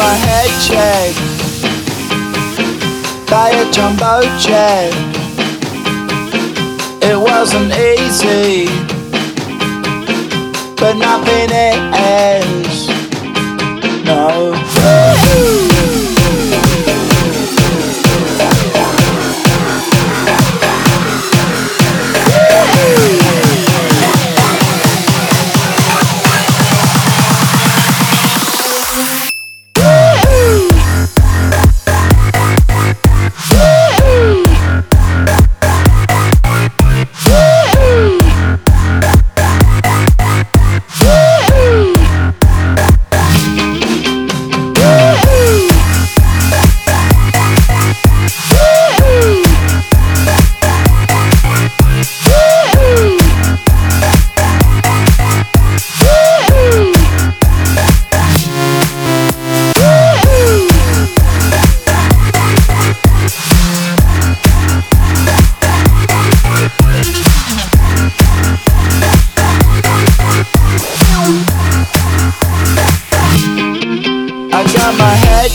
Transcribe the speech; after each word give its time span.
my 0.00 0.14
head 0.14 0.50
check 0.66 1.12
by 3.28 3.50
a 3.50 3.70
jumbo 3.70 4.22
jet. 4.38 4.94
It 7.02 7.18
wasn't 7.18 7.70
easy. 7.74 8.89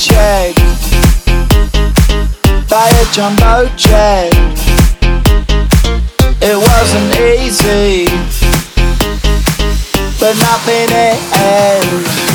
check. 0.00 0.54
Buy 2.70 2.88
a 2.88 3.04
jumbo 3.12 3.68
check. 3.76 4.32
It 6.40 6.56
wasn't 6.56 7.20
easy, 7.20 8.06
but 10.18 10.38
nothing 10.38 10.90
ends. 10.90 12.29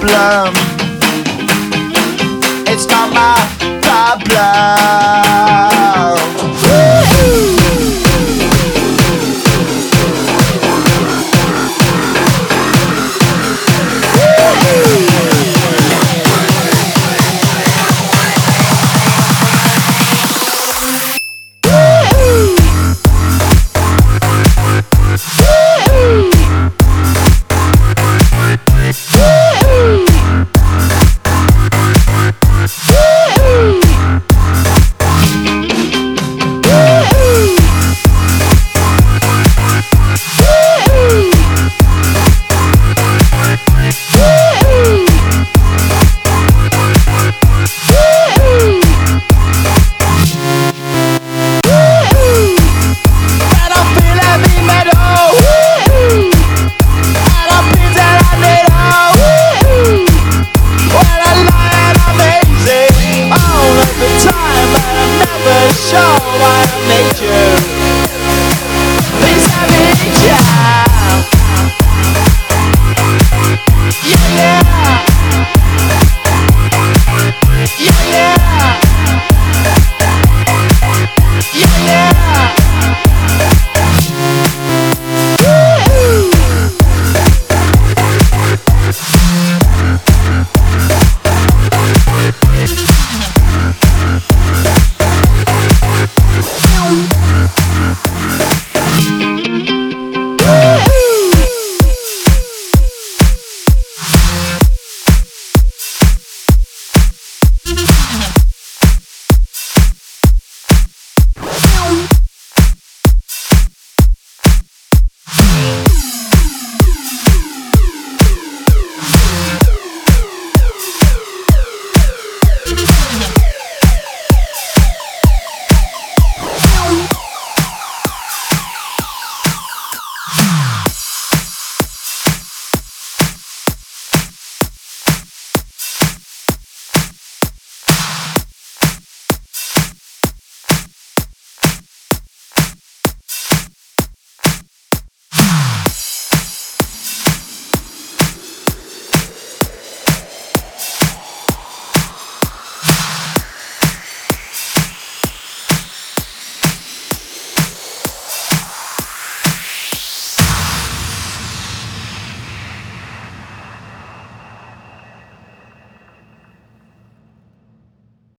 problem. 0.00 0.54
It's 2.66 2.86
not 2.86 3.12
my 3.12 3.36
problem. 3.82 5.77